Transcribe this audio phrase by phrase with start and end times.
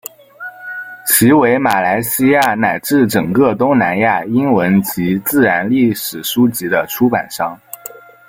[1.05, 7.55] 其为马来西亚乃至整个东南亚英文及自然历史书籍的出版商。